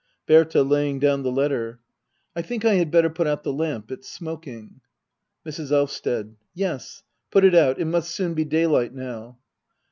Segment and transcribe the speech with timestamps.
[0.25, 0.63] Berta.
[0.63, 1.79] [Laying down the letter,]
[2.35, 3.91] I think I had better put out the lamp.
[3.91, 4.81] It's smoking.
[5.45, 5.71] Mrs.
[5.71, 6.37] Elvsted.
[6.55, 7.77] Yes, put it out.
[7.79, 9.37] It must soon be daylight now.